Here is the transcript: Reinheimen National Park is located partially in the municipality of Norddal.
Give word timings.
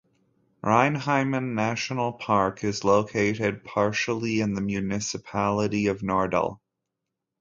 Reinheimen 0.63 1.53
National 1.53 2.13
Park 2.13 2.63
is 2.63 2.83
located 2.83 3.63
partially 3.63 4.39
in 4.41 4.55
the 4.55 4.61
municipality 4.61 5.85
of 5.85 5.99
Norddal. 5.99 6.57